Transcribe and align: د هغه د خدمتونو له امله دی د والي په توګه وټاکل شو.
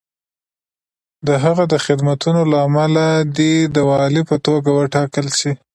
د 1.27 1.29
هغه 1.43 1.63
د 1.73 1.75
خدمتونو 1.85 2.41
له 2.51 2.57
امله 2.67 3.05
دی 3.37 3.53
د 3.75 3.77
والي 3.89 4.21
په 4.29 4.35
توګه 4.47 4.69
وټاکل 4.73 5.27
شو. 5.39 5.51